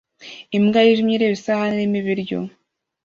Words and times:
Imbwa 0.57 0.79
yijimye 0.85 1.13
ireba 1.15 1.35
isahani 1.37 1.75
irimo 1.77 1.97
ibiryo 2.01 2.39